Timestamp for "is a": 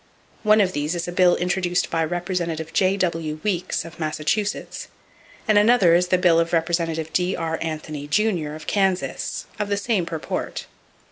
0.95-1.11